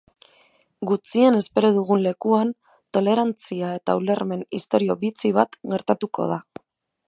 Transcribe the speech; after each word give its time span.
Gutxien 0.91 1.37
espero 1.39 1.69
dugun 1.75 2.01
lekuan, 2.05 2.55
tolerantzia 2.99 3.69
eta 3.81 3.97
ulermen 4.03 4.43
istorio 4.61 4.99
bitxi 5.07 5.35
bat 5.41 5.63
gertatuko 5.75 6.31
da. 6.35 6.45